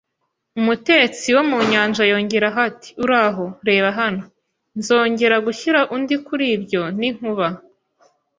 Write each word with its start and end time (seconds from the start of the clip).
Umutetsi 0.59 1.27
wo 1.35 1.43
mu 1.49 1.57
nyanja 1.71 2.03
yongeyeho 2.11 2.59
ati: 2.69 2.89
“Uraho, 3.03 3.43
reba 3.67 3.89
hano.” 3.99 4.21
“Nzongera 4.77 5.35
gushyira 5.45 5.79
undi 5.95 6.15
kuri 6.25 6.45
ibyo, 6.55 6.81
n'inkuba! 6.99 7.47